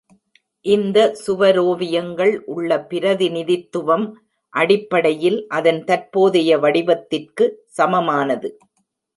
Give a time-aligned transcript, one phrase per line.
[0.65, 4.07] இந்த சுவரோவியங்கள் உள்ள பிரதிநிதித்துவம்
[4.53, 7.47] அடிப்படையில் அதன் தற்போதைய வடிவத்திற்கு
[7.77, 8.51] சமமானது.